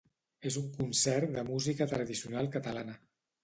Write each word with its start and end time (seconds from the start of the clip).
És 0.51 0.55
un 0.61 0.71
concert 0.77 1.31
de 1.37 1.45
música 1.51 1.89
tradicional 1.95 2.53
catalana. 2.61 3.01